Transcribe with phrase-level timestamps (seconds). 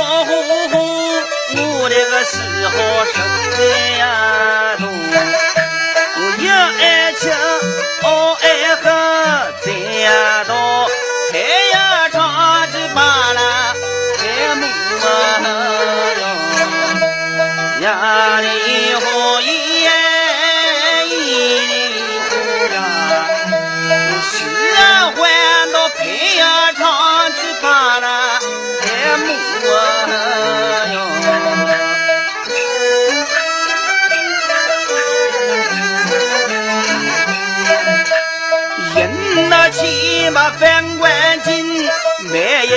[0.00, 0.32] 小呼
[0.70, 0.74] 呼，
[1.56, 3.12] 我那个时候十
[3.54, 3.58] 岁
[3.98, 4.88] 呀多，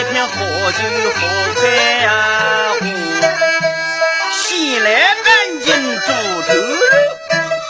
[0.03, 0.35] 买一瓶好
[0.71, 0.79] 酒
[1.15, 1.21] 好
[1.55, 1.61] 菜
[2.03, 2.09] 呀！
[4.31, 4.87] 先来
[5.23, 5.25] 半
[5.61, 5.67] 斤
[5.99, 6.07] 猪
[6.41, 6.95] 头肉，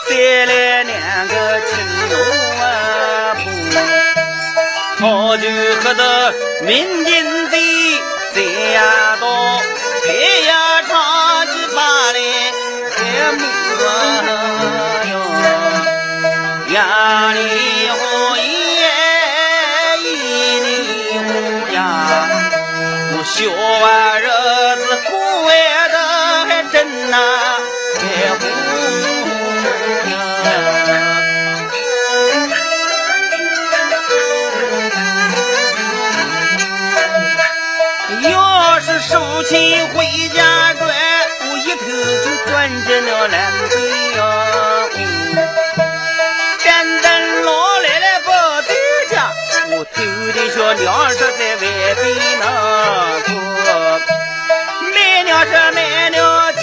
[0.08, 0.12] 再
[0.46, 0.52] 来
[0.82, 0.92] 两
[1.28, 1.70] 个青
[2.10, 2.14] 肉
[2.60, 2.62] 啊！
[5.00, 5.42] 好酒
[5.82, 6.66] 喝得酩
[7.04, 7.23] 酊
[39.04, 40.88] 要是收钱回家转，
[41.40, 41.84] 我一口
[42.22, 43.34] 就钻进了烂
[43.70, 43.74] 堆
[44.16, 44.18] 呀。
[46.64, 46.66] 但
[47.02, 47.50] 等老
[47.82, 48.28] 奶奶不
[48.62, 48.70] 在
[49.10, 49.14] 家，
[49.70, 49.96] 我偷
[50.32, 52.04] 的小娘说在外边
[52.40, 52.42] 那
[53.26, 53.30] 过。
[54.94, 55.78] 买娘是买
[56.10, 56.62] 了几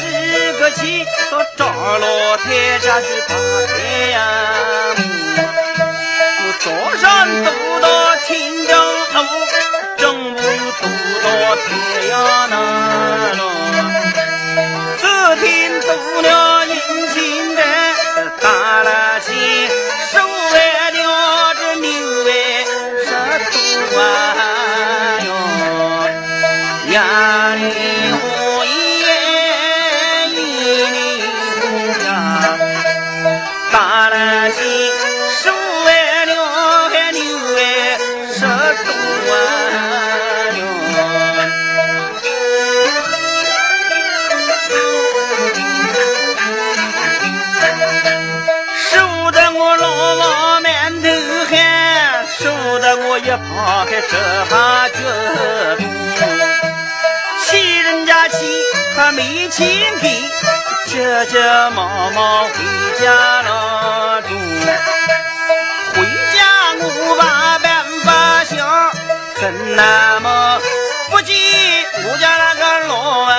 [0.60, 1.62] 个钱，到张
[2.00, 2.44] 老太
[2.80, 3.36] 家去打
[3.68, 3.72] 牌
[4.12, 4.16] 呀。
[6.44, 6.66] 我早
[7.00, 7.06] 上
[7.44, 7.48] 走
[7.82, 7.86] 到
[8.28, 8.30] 清
[8.68, 9.01] 江路，中
[11.24, 11.70] 到太
[12.08, 12.14] 阳
[12.50, 12.56] 那
[13.38, 13.42] 咯。
[14.98, 17.08] 昨天渡了银
[53.12, 54.16] 我一旁还这
[54.50, 54.96] 把脚
[55.76, 55.84] 肚。
[57.44, 58.40] 欠人家钱
[58.96, 59.60] 还没钱
[60.02, 60.08] 给，
[60.88, 60.96] 急
[61.30, 61.38] 急
[61.76, 61.80] 忙
[62.14, 62.54] 忙回
[63.02, 63.04] 家
[63.42, 64.30] 了住。
[65.94, 66.40] 回家
[66.80, 66.84] 我
[67.20, 68.08] 把办法
[68.46, 68.56] 想，
[69.42, 69.42] 怎
[69.76, 70.62] 那么
[71.10, 71.36] 不见
[72.06, 72.94] 我家那个老
[73.24, 73.34] 啊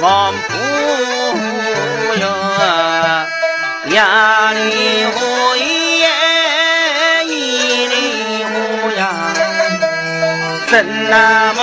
[0.00, 0.48] 王婆
[2.22, 2.24] 哟？
[3.94, 5.18] 呀里呼
[5.56, 5.83] 耶，
[10.74, 11.62] 怎那么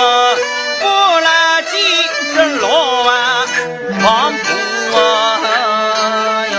[0.80, 0.86] 不
[1.20, 1.72] 来见
[2.34, 2.66] 这老
[3.10, 3.44] 啊
[4.02, 4.42] 王婆
[6.50, 6.54] 哟？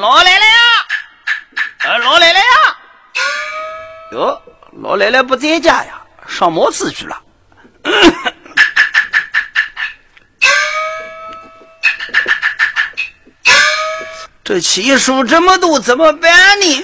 [0.00, 0.56] 老奶奶呀，
[1.84, 2.44] 呃，老奶奶呀，
[4.12, 4.42] 哟，
[4.80, 7.20] 老奶奶不在家呀，上茅厕去了。
[14.42, 16.82] 这气数这么多，怎么办呢？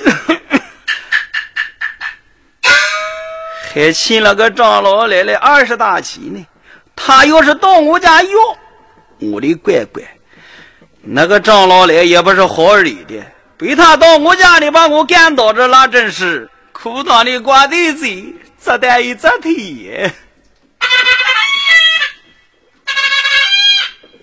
[3.78, 6.44] 还欠了个张老奶奶二十大钱呢。
[6.96, 8.30] 他要是到我家要，
[9.20, 10.02] 我的乖乖，
[11.00, 13.24] 那个张老奶也不是好惹的。
[13.56, 19.52] 被他到我家里把我干倒着，那真是裤裆里挂对嘴，这蛋一这腿。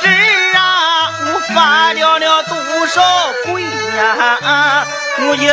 [0.05, 0.13] 不知
[0.55, 3.01] 啊，我发掉了多少
[3.45, 4.85] 鬼呀！
[5.17, 5.51] 我又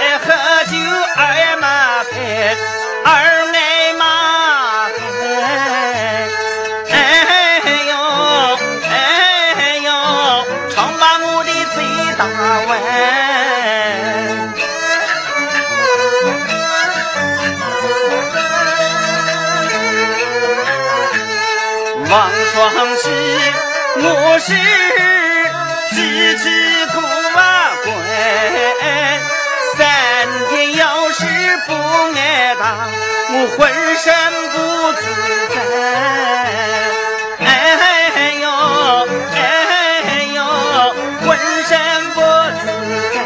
[0.00, 0.24] 爱喝
[0.64, 0.74] 酒，
[1.16, 2.56] 爱马牌天
[3.04, 3.08] 儿
[3.52, 4.02] 挨骂，
[6.90, 6.94] 哎
[7.86, 7.92] 呦
[8.90, 8.92] 哎
[9.84, 9.88] 呦，
[10.74, 11.76] 常把我的嘴
[12.18, 12.20] 打
[12.68, 12.72] 歪。
[22.10, 22.12] 王
[22.52, 22.54] 双
[22.96, 23.04] 喜，
[23.96, 24.54] 我是。
[25.90, 26.00] 自
[26.36, 26.50] 己
[26.92, 27.40] 过关，
[29.76, 29.78] 三
[30.50, 31.24] 天要是
[31.66, 31.70] 不
[32.16, 32.18] 挨
[32.58, 32.62] 打，
[33.30, 33.60] 我浑
[33.96, 34.04] 身
[34.50, 34.54] 不
[35.00, 35.02] 自
[35.54, 35.56] 在。
[37.46, 37.48] 哎
[38.40, 38.44] 呦
[39.34, 39.36] 哎
[40.34, 40.38] 呦，
[41.24, 41.24] 浑
[41.68, 41.72] 身
[42.14, 42.16] 不
[42.60, 42.64] 自
[43.14, 43.16] 在。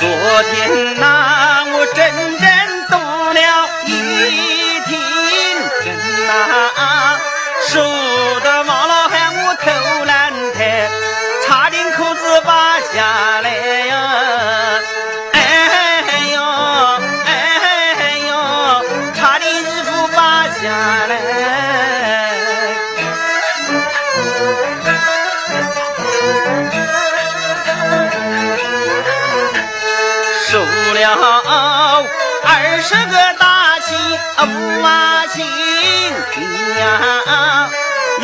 [0.00, 0.02] 昨
[0.50, 0.52] 天
[0.98, 1.04] 那
[1.86, 2.23] Oh,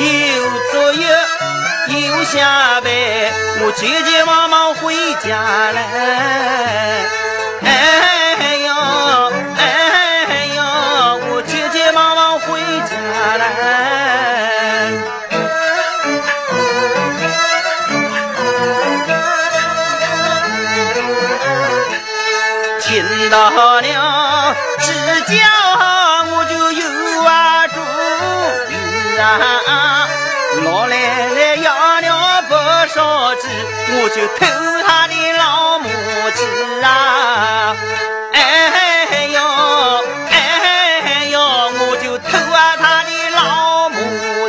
[0.00, 0.42] 又
[0.72, 1.02] 左右
[1.88, 2.90] 又下班，
[3.62, 5.78] 我急急忙忙回家来。
[7.62, 8.72] 哎呦
[9.58, 9.60] 哎
[10.56, 10.62] 呦，
[11.28, 12.94] 我急急忙忙回家
[13.36, 13.42] 来。
[22.80, 23.89] 听到你
[34.38, 34.46] 偷
[34.86, 35.88] 他的老母
[36.34, 36.44] 鸡
[36.82, 37.76] 啊！
[38.32, 39.40] 哎呦
[40.30, 43.96] 哎呦，我就偷啊他的老母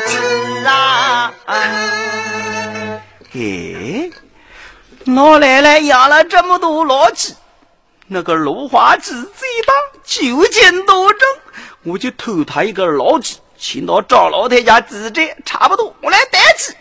[0.07, 0.18] 鸡
[0.66, 1.33] 啊！
[3.34, 4.10] 哎，
[5.05, 7.36] 老奶奶养了这么多老鸡，
[8.08, 11.27] 那个芦花鸡最大，九斤多重，
[11.84, 13.38] 我就偷他一个老鸡。
[13.58, 16.74] 请到张老太家自宅，差不多，我来带起。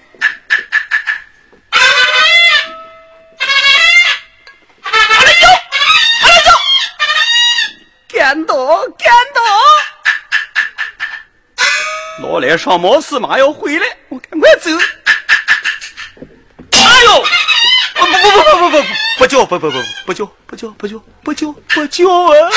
[8.21, 8.55] 赶到，
[8.99, 9.41] 赶到！
[12.29, 14.71] 老来上茅厕，马要回来，我赶快走。
[16.73, 17.25] 哎呦！
[17.95, 18.89] 不不不不不不
[19.21, 19.47] 不叫！
[19.47, 20.27] 不不不不不叫！
[20.47, 22.51] 不叫不叫不叫不叫啊！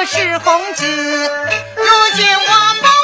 [0.00, 2.97] 我是红子，如今我。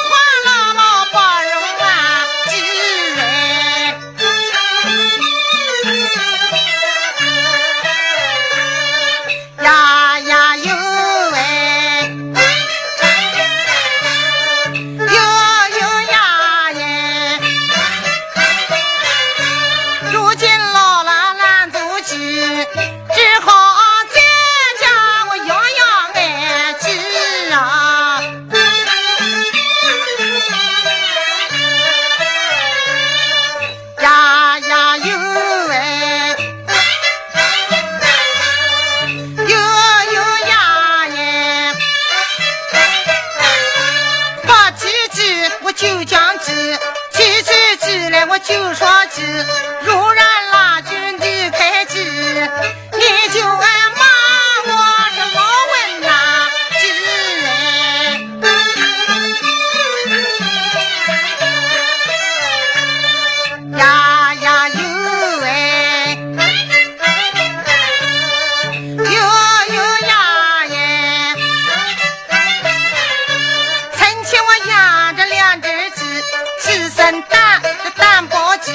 [77.04, 78.72] 很大这蛋包子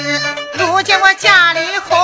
[0.53, 1.59] 如今我家里
[1.89, 1.98] 红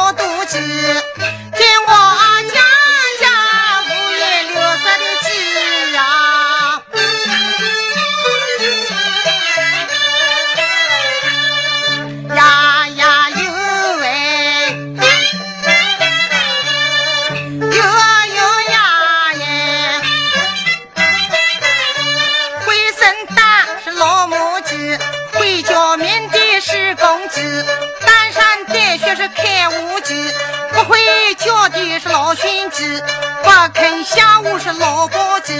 [34.65, 35.53] 是老宝鸡，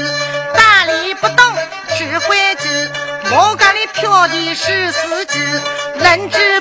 [0.56, 1.38] 大理不动
[1.96, 2.90] 是坏鸡，
[3.30, 5.38] 毛杆里飘的是死鸡，
[6.00, 6.56] 能知。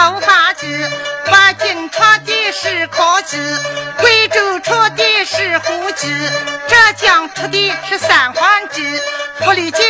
[0.00, 0.66] 老法子，
[1.26, 3.36] 北京出的是考子，
[3.98, 6.06] 贵州出的是胡子，
[6.66, 8.98] 浙江出的是三黄鸡，
[9.40, 9.82] 福利街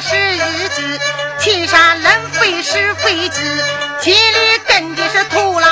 [0.00, 0.98] 是日子，
[1.40, 3.40] 天上能飞是飞子，
[4.00, 5.69] 田里耕的是土壤。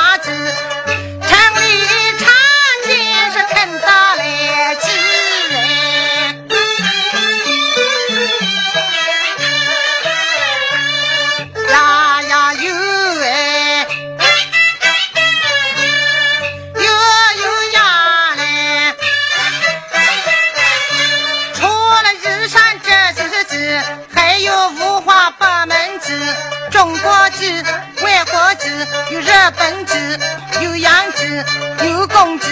[29.50, 30.18] 有子
[30.62, 31.44] 有养子
[31.82, 32.48] 有公鸡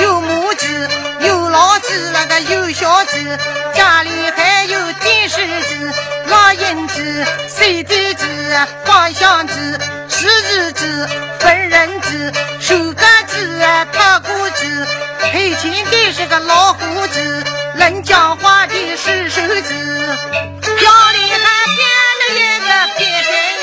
[0.00, 0.66] 有母鸡
[1.26, 3.24] 有老鸡那个有小鸡
[3.74, 5.74] 家里还有电视机
[6.28, 7.02] 老鹰机
[7.48, 8.26] 收音机
[8.84, 9.54] 方向机
[10.08, 10.84] 洗衣机
[11.40, 14.66] 缝纫机收割机啊踏鼓机
[15.32, 17.20] 黑心的是个老虎机
[17.74, 19.74] 能讲话的是手机
[20.62, 21.82] 家里还添
[22.18, 23.57] 了一个跟人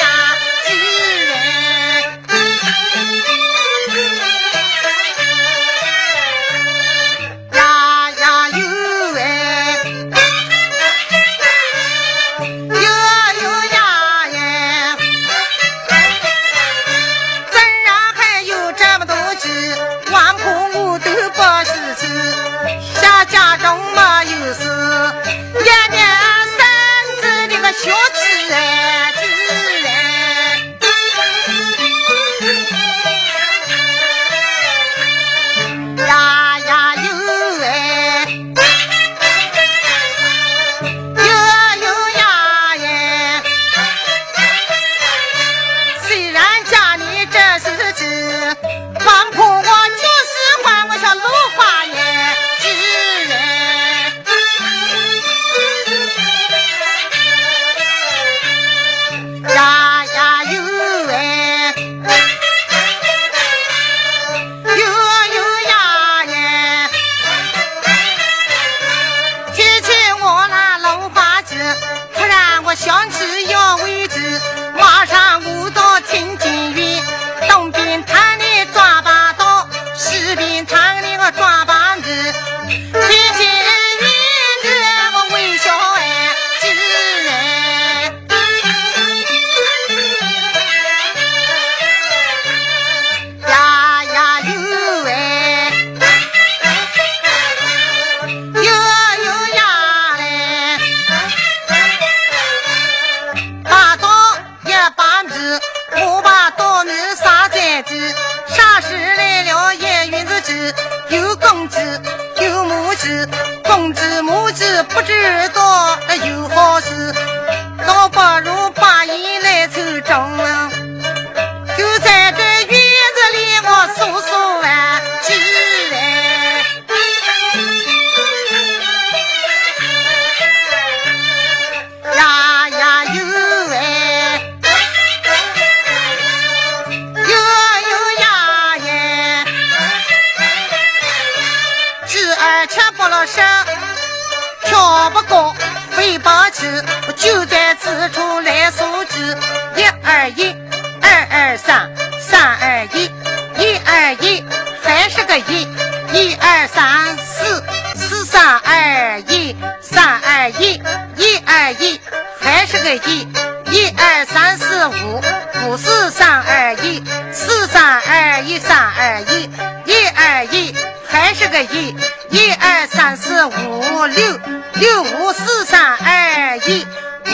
[162.85, 163.27] 个一，
[163.71, 165.19] 一二三四五，
[165.67, 169.49] 五四三二一，四三二一三二一，
[169.85, 170.75] 一二一，
[171.07, 171.95] 还是个一，
[172.29, 174.39] 一二三四五六，
[174.75, 176.85] 六五四三二一。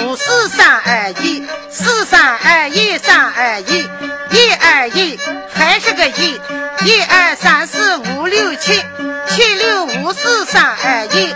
[0.04, 3.90] 五四三二一，四三二一三二一，
[4.32, 5.20] 一二一，
[5.54, 6.40] 还是个一，
[6.86, 8.82] 一二三四五六七，
[9.28, 11.36] 七六五四三二一，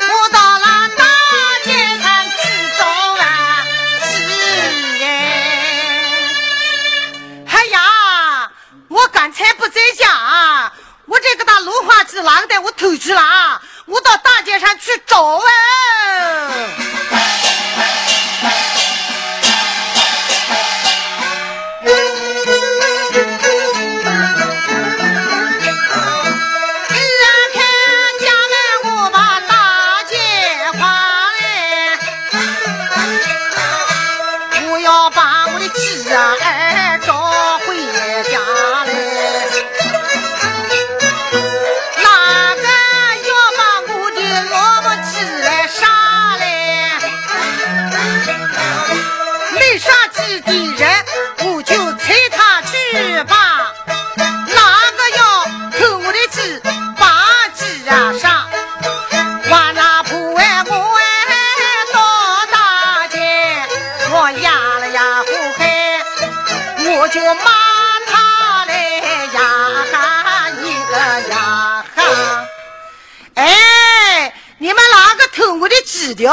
[75.41, 76.31] 偷我的纸条，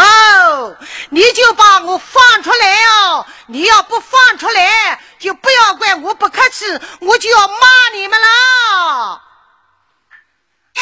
[1.08, 3.24] 你就把我放出来哦！
[3.46, 6.66] 你要不放出来，就不要怪我不客气，
[7.00, 7.54] 我就要骂
[7.94, 8.28] 你们了。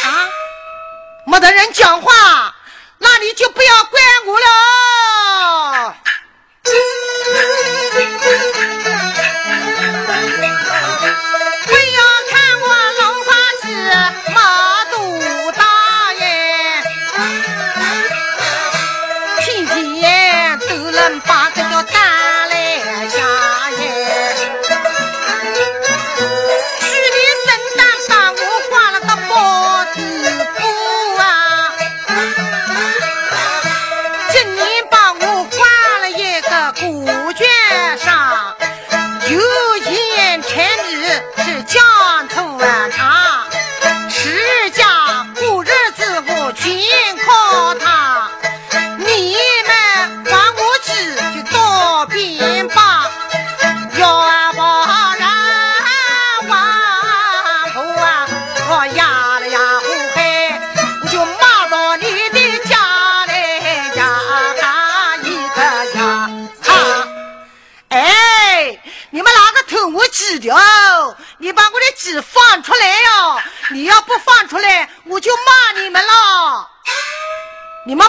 [0.03, 0.11] 啊，
[1.27, 2.53] 没得人讲话，
[2.99, 5.95] 那你就不要怪我了。
[11.65, 13.31] 不要看我龙发
[13.63, 13.67] 子。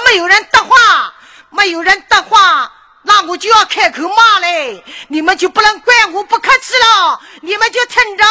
[0.08, 1.14] 没有人搭话
[1.50, 4.84] 没有人搭话那我就要开口骂嘞。
[5.10, 8.26] 你们就不能怪我不客气了你们就听着。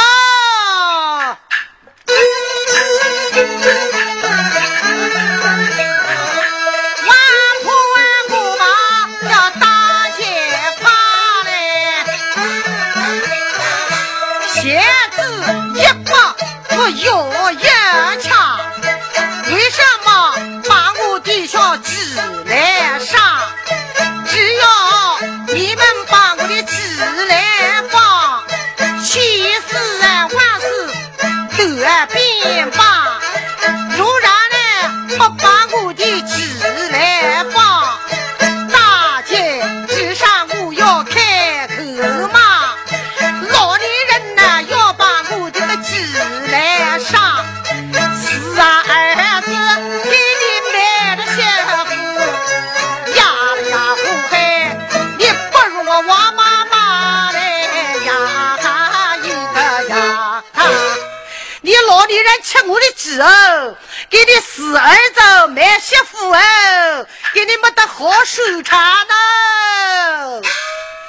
[62.27, 63.77] 人吃我的鸡哦，
[64.11, 70.43] 给你死儿子买媳妇哦，给你没得好收场呢。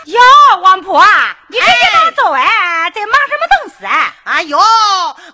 [0.06, 0.22] 哟，
[0.62, 4.14] 王婆啊，你这一大早哎，在忙什么东西啊？
[4.26, 4.58] 哎呦，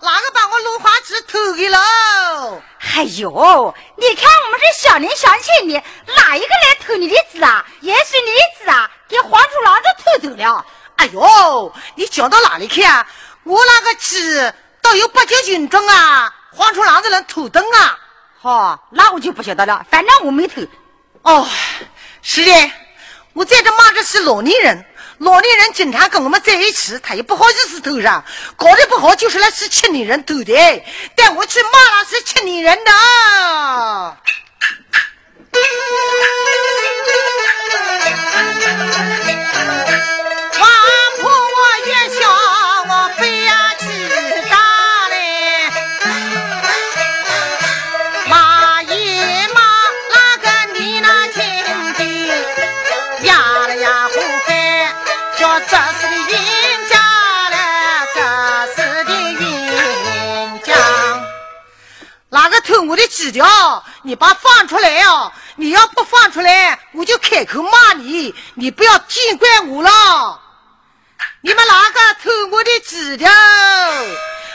[0.01, 1.77] 哪个把我芦花枝偷去了？
[2.95, 5.83] 哎呦，你看我们这乡邻乡亲的，
[6.15, 7.63] 哪一个来偷你的鸡啊？
[7.81, 10.65] 也许你的鸡啊，给黄鼠狼子偷走了。
[10.95, 13.05] 哎呦，你讲到哪里去啊？
[13.43, 14.51] 我那个鸡
[14.83, 17.97] 倒有八九斤重啊，黄鼠狼子能偷灯啊？
[18.41, 20.61] 哦，那我就不晓得了，反正我没偷。
[21.23, 21.47] 哦，
[22.21, 22.71] 是的，
[23.31, 24.85] 我在这骂着是老年人，
[25.19, 28.23] 老年人经常跟我们在一起，他也不好意思偷上，
[28.57, 30.53] 搞得不好就是那是青年人偷的，
[31.15, 32.91] 带我去骂那是青年人的。
[40.59, 40.69] 王
[41.21, 42.21] 婆，我也想
[63.33, 63.83] 偷我的纸条？
[64.03, 65.31] 你把放出来哦！
[65.55, 70.39] 你要不放出来，我就开口骂你，你不要见怪我了。
[71.41, 73.31] 你们哪个偷我的鸡条？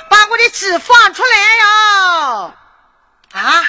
[0.09, 2.55] 把我的鸡放出来哟！
[3.33, 3.65] 啊！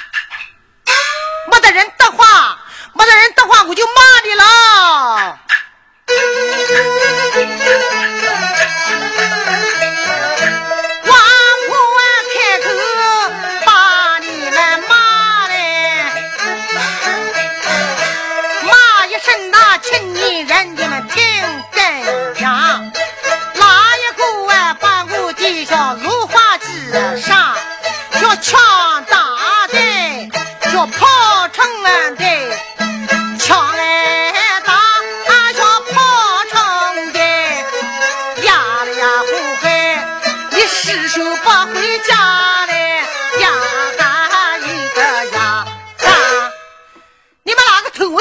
[1.51, 2.59] 没得人的话，
[2.93, 3.91] 没得人的话，我就骂
[4.23, 5.39] 你了。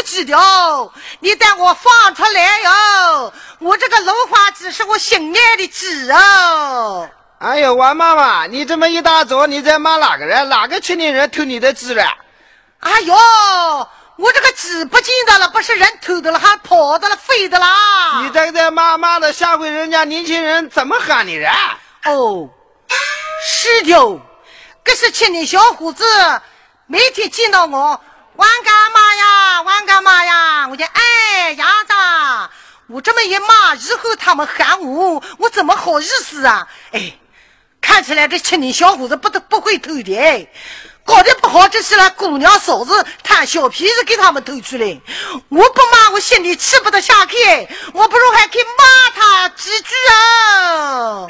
[0.09, 0.93] 哪个偷我纸条？
[1.21, 3.33] 你带我放出来哟！
[3.61, 7.09] 我这个芦花鸡是我心爱的鸡哦。
[7.39, 10.49] 哎呦，王妈妈，你这么一大早你在骂哪个人？
[10.49, 12.03] 哪个青年人偷你的鸡了？
[12.81, 13.15] 哎呦，
[14.17, 18.23] 我这个鸡不见得了，不是人偷的了，还跑的了，飞的啦！
[18.23, 21.53] 你这个在骂骂的，下回人家年轻人怎么喊你人？
[22.05, 22.49] 哦，
[23.47, 24.21] 是的哦，
[24.85, 26.05] 这是青年小伙子，
[26.87, 28.01] 每天见到我，
[28.39, 29.63] 玩干嘛呀？
[29.63, 30.69] 玩干嘛呀？
[30.69, 31.93] 我就哎伢子，
[32.87, 36.69] 我这么一骂，以后他们喊我，我怎么好意思啊？
[36.93, 37.19] 哎，
[37.81, 40.47] 看起来这青年小伙子不得不会偷的哎。
[41.05, 45.01] 搞得不好，这是那姑娘嫂子贪小便宜给他们偷去了。
[45.49, 47.35] 我不骂，我心里气不得下去，
[47.93, 51.27] 我不如还去骂他几句啊！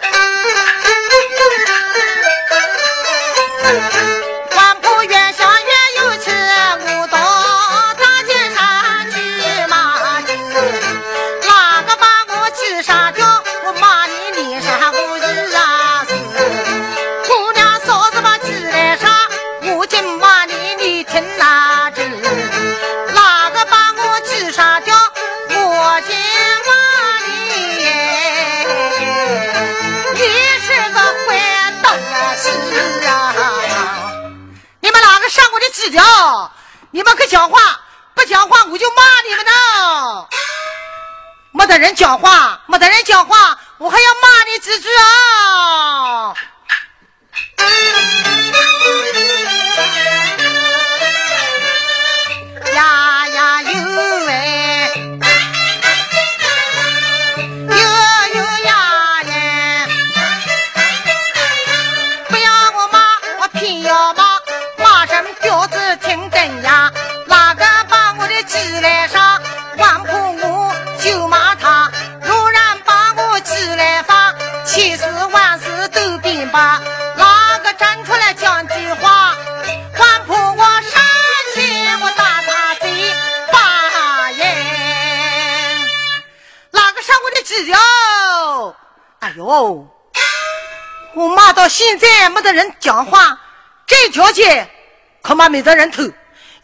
[4.56, 5.46] 王婆越想
[36.92, 37.80] 你们可讲话，
[38.14, 40.26] 不讲话我就骂你们呢！
[41.52, 46.34] 没得人讲话，没得人讲话，我还要骂你几句啊！
[52.74, 53.70] 呀呀哟
[54.26, 54.79] 喂，
[76.50, 76.80] 都变罢，
[77.16, 79.34] 哪个站出来讲句话？
[79.94, 81.00] 还怕我生
[81.54, 81.60] 气，
[82.02, 83.14] 我打他嘴
[83.52, 85.86] 巴耶！
[86.72, 88.76] 哪个上我的鸡哟？
[89.20, 89.86] 哎呦，
[91.14, 93.38] 我骂到现在没得人讲话，
[93.86, 94.68] 这条街
[95.22, 96.02] 恐怕没得人偷，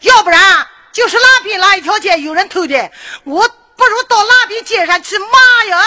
[0.01, 2.91] 要不然就是那边那一条街有人偷的，
[3.23, 5.77] 我不如到那边街上去骂哟。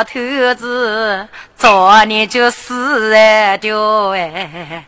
[0.00, 3.10] 老头子早年就死
[3.60, 4.86] 掉哎，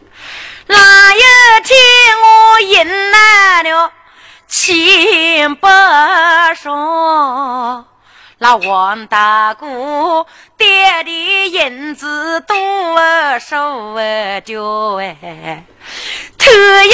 [0.67, 1.21] 那一
[1.65, 1.79] 天
[2.19, 3.93] 我迎来了
[4.49, 5.69] 千百
[6.55, 7.85] 双，
[8.43, 10.27] 那王大哥
[10.59, 12.59] 爹的银子多
[13.39, 13.95] 少
[14.41, 15.63] 掉哎，
[16.37, 16.91] 头一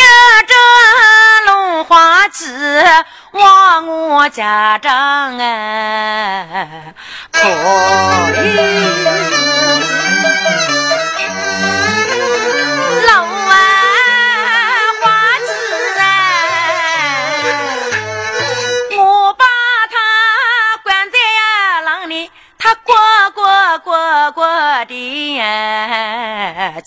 [0.47, 0.53] 只
[1.47, 2.45] 龙花鸡。
[3.33, 6.95] 往我家长啊，
[7.33, 7.49] 可
[8.45, 8.59] 以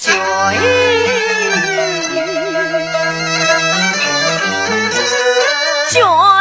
[0.02, 0.12] 叫。
[5.92, 6.32] 叫。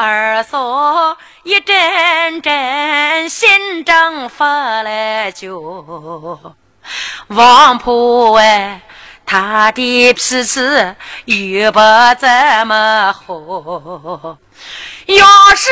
[0.00, 5.50] 二嫂一阵阵心正发了焦，
[7.26, 8.80] 王婆哎，
[9.30, 10.58] 他的脾气
[11.26, 11.78] 又不
[12.18, 14.38] 怎么好，
[15.04, 15.70] 要是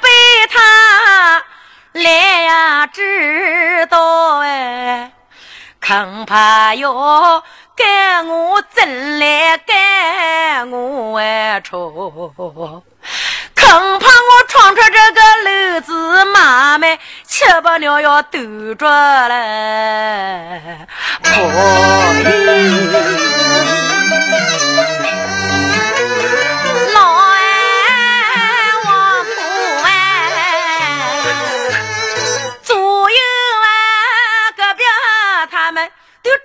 [0.00, 0.08] 被
[0.48, 1.42] 他
[1.94, 2.10] 来
[2.42, 5.10] 呀知道哎，
[5.84, 7.42] 恐怕要。
[7.74, 11.18] 赶我真来赶我
[11.62, 12.84] 出，
[13.62, 18.38] 恐怕我闯出这个篓子妈卖，吃不了要兜
[18.74, 18.86] 着
[19.28, 19.34] 了。
[21.22, 21.32] 婆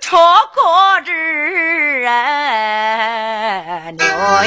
[0.00, 0.16] 超
[0.54, 4.46] 过日啊，牛他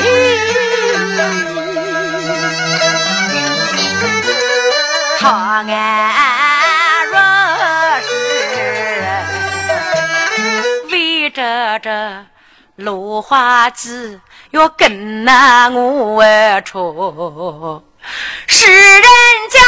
[5.23, 7.15] 俺若
[8.01, 8.09] 是
[10.91, 12.25] 为着这
[12.77, 14.19] 芦花鸡
[14.51, 16.23] 要跟那我
[16.61, 17.83] 出，
[18.47, 19.01] 世人
[19.49, 19.59] 家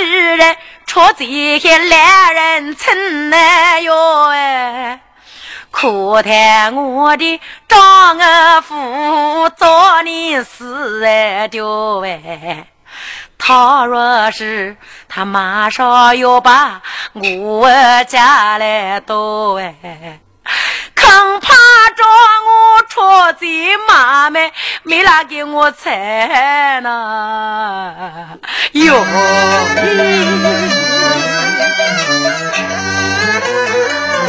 [0.00, 0.56] 女人。
[0.86, 1.24] 错这
[1.58, 5.00] 些男人称难哟哎，
[5.72, 11.00] 可叹我的丈夫早年死
[11.50, 12.68] 掉哎，
[13.38, 14.76] 他若是
[15.08, 16.80] 他马上要把
[17.12, 17.68] 我
[18.08, 20.20] 家来夺哎。
[20.96, 21.48] 恐怕
[21.96, 22.02] 着
[22.46, 23.00] 我出
[23.38, 23.46] 在
[23.86, 24.40] 妈妈
[24.82, 28.38] 没拿给我菜呢，
[28.72, 29.04] 哟！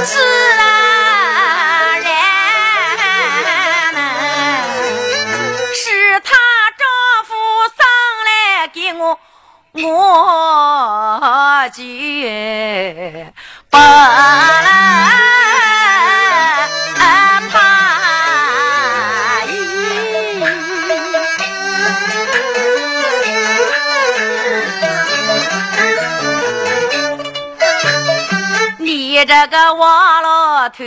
[0.05, 0.19] 自
[0.57, 0.61] 然
[2.01, 2.07] 然
[5.73, 6.54] 是她丈夫上来
[8.75, 9.17] 给我，
[9.71, 9.81] 我
[11.73, 11.81] 就
[13.69, 14.83] 不来。
[29.27, 30.83] 这个王老头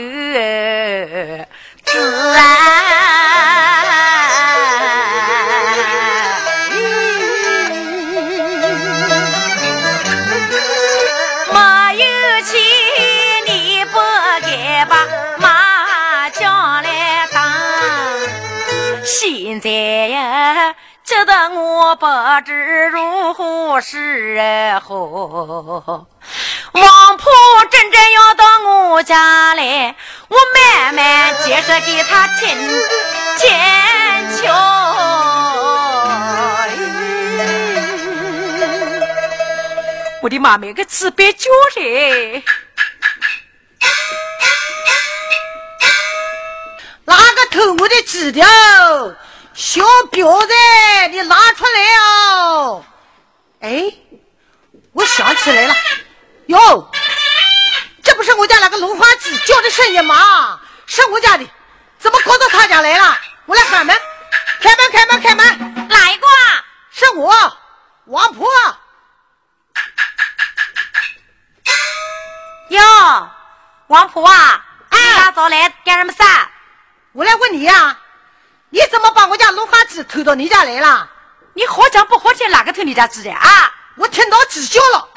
[21.88, 22.06] 我不
[22.44, 22.52] 知
[22.88, 24.38] 如何是
[24.84, 24.94] 好。
[26.72, 27.32] 王婆
[27.70, 29.96] 真正要到我家来，
[30.28, 32.46] 我慢慢接着给他请
[33.38, 34.46] 千秋。
[40.20, 42.44] 我的妈，买个纸板脚嘞！
[47.06, 48.46] 哪个偷我的纸条？
[49.58, 50.54] 小婊子，
[51.10, 52.84] 你拿出来哦！
[53.58, 53.92] 哎，
[54.92, 55.74] 我想起来了，
[56.46, 56.88] 哟，
[58.04, 60.60] 这不是我家那个芦花鸡叫的声音吗？
[60.86, 61.44] 是我家的，
[61.98, 63.18] 怎么搞到他家来了？
[63.46, 64.00] 我来喊门，
[64.60, 65.88] 开门，开门，开门！
[65.88, 66.26] 哪一个？
[66.92, 67.58] 是我，
[68.04, 68.48] 王婆。
[72.68, 73.30] 哟，
[73.88, 76.18] 王婆啊，你大早来干什么事？
[77.10, 77.98] 我来问你呀。
[78.70, 81.08] 你怎么把我家芦花鸡偷到你家来了？
[81.54, 83.72] 你好讲不好听，哪个偷你家鸡的啊？
[83.96, 85.08] 我听到鸡叫了，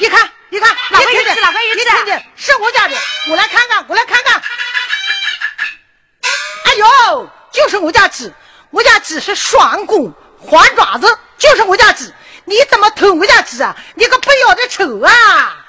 [0.00, 1.40] 你看，你看，哪个有鸡？
[1.40, 1.80] 哪个有鸡？
[1.80, 2.26] 你听见？
[2.36, 2.96] 是我家的，
[3.30, 4.42] 我来看看，我来看看。
[6.64, 8.32] 哎呦，就是我家鸡，
[8.70, 12.12] 我家鸡是双股黄爪子，就是我家鸡。
[12.44, 13.74] 你怎么偷我家鸡啊？
[13.94, 15.59] 你个不要的丑啊！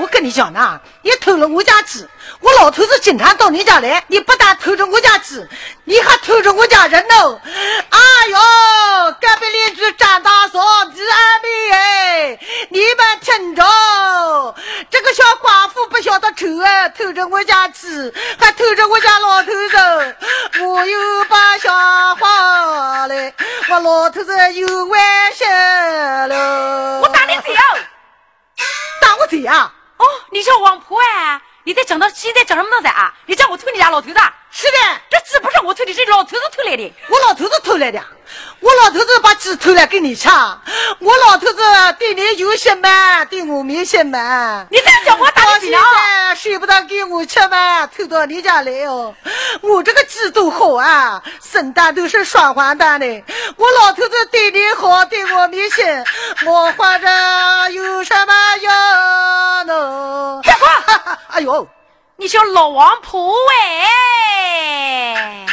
[0.00, 2.06] 我跟你讲呐，你偷了我家鸡。
[2.40, 5.42] 我老头子经常到你家来，你不但偷着我家鸡，
[5.84, 7.40] 你还偷着我家人呢！
[7.88, 8.38] 哎呦，
[9.20, 12.38] 隔壁邻居张大嫂、李二妹哎，
[12.68, 13.64] 你们听着，
[14.90, 20.16] 这个小寡妇不晓得偷啊，偷着我家鸡，还偷着我家老头子，
[20.60, 23.32] 我又不像话嘞，
[23.70, 27.00] 我老头子又完心了。
[27.00, 27.78] 我打你嘴哦！
[29.00, 29.72] 打我嘴啊！
[29.96, 31.40] 哦，你叫王婆哎？
[31.64, 33.14] 你在讲到现在讲什么东西啊？
[33.26, 34.18] 你叫我偷你家老头子？
[34.50, 34.78] 是的，
[35.10, 36.92] 这鸡不是我偷的，是老头子偷来的。
[37.08, 38.02] 我老头子偷来的，
[38.60, 40.28] 我老头子把鸡偷来给你吃。
[41.00, 41.62] 我老头子
[41.98, 43.24] 对你有心吗？
[43.26, 44.66] 对我没心吗？
[44.70, 47.86] 你再讲我打你现在舍不得给我吃吗？
[47.86, 49.14] 偷到你家来哦。
[49.60, 53.06] 我这个鸡多好啊，生蛋都是双黄蛋的。
[53.56, 55.84] 我老头子对你好，对我没心，
[56.46, 60.40] 我活着有什么用呢？
[60.42, 61.68] 别哈， 哎呦！
[62.20, 65.46] 你叫老王婆哎！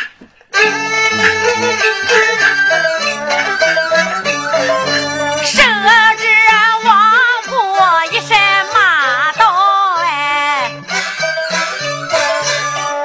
[5.46, 5.62] 谁
[6.18, 6.26] 知
[6.84, 6.92] 王
[7.46, 7.54] 婆
[8.12, 8.36] 一声
[8.74, 9.46] 骂道
[10.02, 10.72] ：“哎，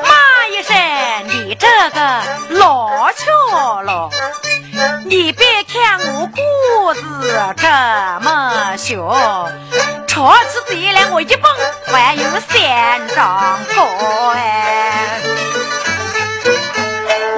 [0.04, 0.08] 骂
[0.48, 0.74] 一声
[1.28, 2.22] 你这个
[2.58, 4.08] 老巧了！
[5.04, 7.68] 你别看我个子这
[8.22, 9.50] 么小。”
[10.10, 11.48] 抄起嘴来，我一蹦，
[11.86, 13.86] 还有三丈高
[14.34, 15.20] 哎！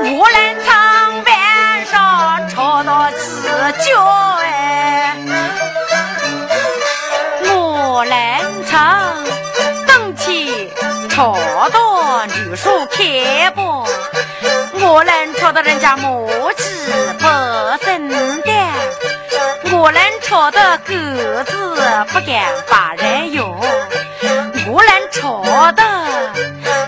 [0.00, 0.72] 我能从
[1.22, 3.42] 晚上吵到鸡
[3.84, 4.02] 叫
[4.40, 5.14] 哎！
[7.44, 9.22] 无人唱
[9.86, 10.70] 冬天
[11.10, 11.36] 吵
[11.68, 13.86] 到绿树开不，
[14.80, 16.64] 无人吵到人家母鸡
[20.32, 20.94] 吵得狗
[21.44, 21.76] 子
[22.10, 23.54] 不敢把人咬，
[24.66, 25.82] 我人吵得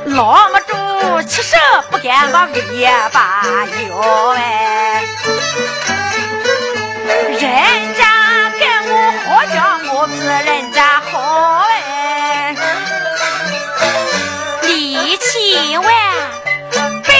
[0.06, 0.72] 老母猪
[1.28, 1.58] 吃手
[1.90, 3.44] 不敢把尾巴
[3.86, 5.04] 摇哎。
[7.38, 12.56] 人家跟我好讲，我比人家好哎。
[14.62, 15.92] 你千万
[17.02, 17.12] 不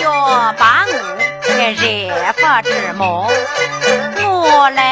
[0.00, 0.94] 要把我
[1.78, 3.30] 给染发之毛。
[4.22, 4.82] 我能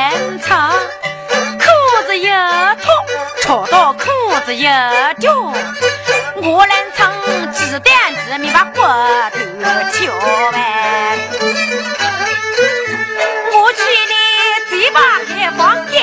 [3.74, 4.04] 到裤
[4.46, 5.52] 子一掉。
[6.36, 7.04] 我能从，
[7.52, 10.14] 鸡蛋子没把骨头挑
[10.52, 10.54] 完。
[13.52, 14.14] 我去你
[14.70, 15.58] 嘴巴开房
[15.90, 15.98] 间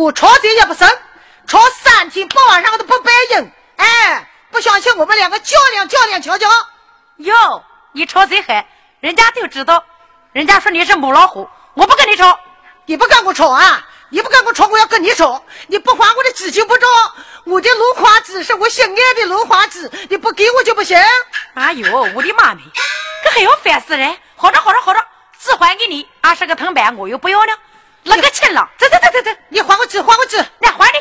[0.00, 0.88] 我吵嘴也不生，
[1.46, 3.52] 吵三天八晚上都不白应。
[3.76, 6.48] 哎，不相信我们两个较量较量瞧瞧。
[7.18, 8.66] 哟，你吵谁嗨，
[9.00, 9.84] 人家都知道，
[10.32, 12.40] 人家说你是母老虎，我不跟你吵。
[12.86, 13.86] 你不跟我吵啊？
[14.08, 15.44] 你不跟我吵，我要跟你吵。
[15.66, 16.86] 你不还我的纸就不着。
[17.44, 20.98] 我的芦花纸是我心爱的芦花纸，你不给我就不行。
[21.52, 22.62] 哎呦，我的妈咪，
[23.22, 24.16] 这还要烦死人！
[24.34, 25.06] 好着好着好着，
[25.38, 27.52] 纸还给你，二十个铜板我又不要了。
[28.02, 30.98] 那个钱了，走走走走走，你还我纸，还我纸，来还你。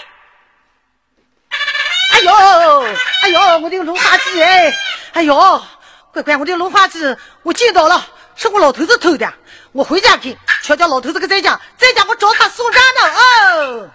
[2.11, 2.33] 哎呦，
[3.23, 4.73] 哎呦，我的芦花纸哎，
[5.13, 5.61] 哎呦，
[6.11, 9.31] 乖乖，我的芦花纸我捡到了，是我老头子偷的。
[9.71, 13.89] 我回家去，瞧瞧老头子个在家，在家我找他算账呢哦。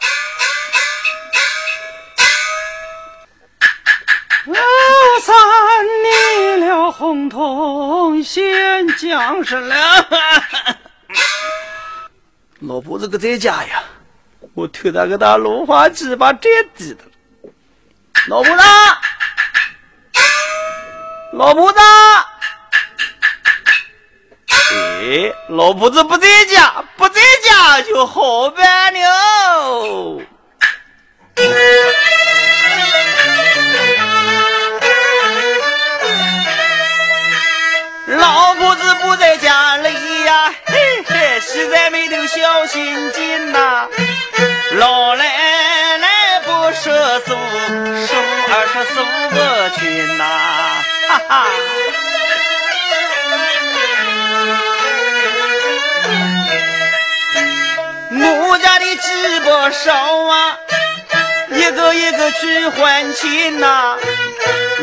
[4.46, 4.54] 我
[5.20, 5.34] 三
[6.04, 10.06] 你了红通现将士了，
[12.60, 13.82] 老婆子个在家呀，
[14.54, 17.04] 我偷他个大芦花鸡把这地的。
[18.28, 18.62] 老婆子，
[21.34, 21.78] 老婆子，
[24.48, 30.22] 哎，老婆子不在家，不在家就好办了。
[38.06, 41.03] 老婆子不在家里呀，嘿，
[41.46, 43.86] 实在没头小心劲呐。
[44.72, 47.32] 老奶奶不舍数，
[48.06, 48.14] 数
[48.50, 48.94] 二十数
[49.30, 50.24] 不清呐，
[51.08, 51.46] 哈哈。
[58.16, 59.92] 我家的鸡不少
[60.26, 60.58] 啊，
[61.50, 63.96] 一个一个去还钱呐。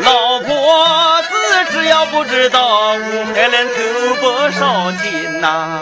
[0.04, 1.28] 老婆子
[1.72, 5.80] 只要不知道，我还能偷不少钱呐。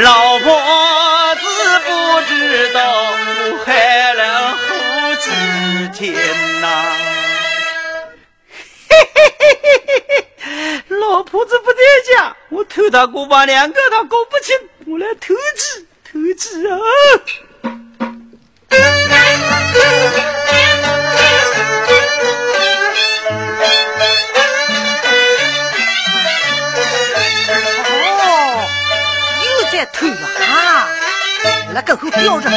[0.00, 1.42] 老婆子
[1.84, 1.90] 不
[2.22, 5.28] 知道，我还能活几
[5.92, 6.14] 天
[6.62, 6.66] 呐。
[8.88, 11.78] 嘿嘿嘿嘿嘿嘿，老婆子不在
[12.10, 16.78] 家，我偷他姑妈两个，他搞不清，我来偷鸡，偷鸡啊！
[31.74, 32.50] 那跟后吊着，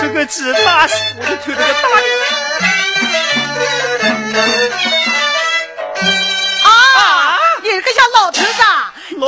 [0.00, 2.02] 这个鸡打死，我就偷了个大的。
[6.64, 7.38] 啊！
[7.62, 8.58] 你这个小老头子，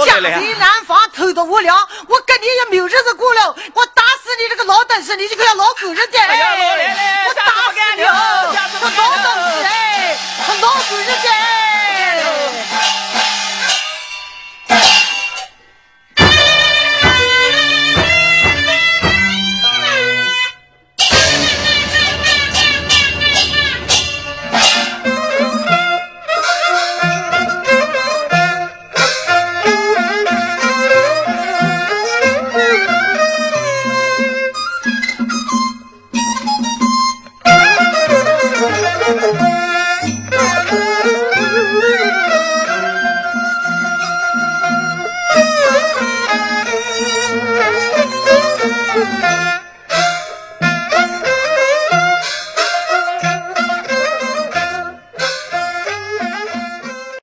[0.06, 6.18] 家贼难防，偷到我了，我跟你也没有日子过了，我打死你这个老东西，你这个老狗日子！
[6.18, 7.50] 哎呀，老奶奶，我打死
[7.96, 8.02] 你！
[8.02, 11.28] 我老东西哎，我老狗日子！